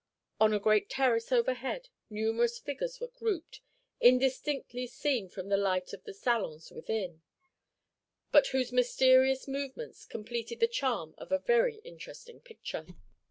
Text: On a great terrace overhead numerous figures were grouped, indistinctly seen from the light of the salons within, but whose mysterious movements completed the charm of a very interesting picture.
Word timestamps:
On 0.39 0.51
a 0.51 0.57
great 0.59 0.89
terrace 0.89 1.31
overhead 1.31 1.89
numerous 2.09 2.57
figures 2.57 2.99
were 2.99 3.09
grouped, 3.13 3.61
indistinctly 3.99 4.87
seen 4.87 5.29
from 5.29 5.47
the 5.49 5.57
light 5.57 5.93
of 5.93 6.05
the 6.05 6.13
salons 6.15 6.71
within, 6.71 7.21
but 8.31 8.47
whose 8.47 8.71
mysterious 8.71 9.47
movements 9.47 10.07
completed 10.07 10.59
the 10.59 10.67
charm 10.67 11.13
of 11.19 11.31
a 11.31 11.37
very 11.37 11.75
interesting 11.83 12.39
picture. 12.39 12.87